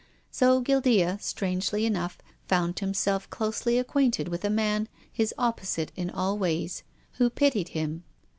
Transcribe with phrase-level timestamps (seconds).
[0.31, 2.17] So Guildea, strangely enough,
[2.47, 6.81] found himself closely acquainted with a man— his opposite in all ways,—
[7.19, 8.03] who pitied him.